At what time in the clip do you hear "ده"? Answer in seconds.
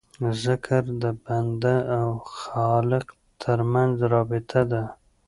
4.71-4.83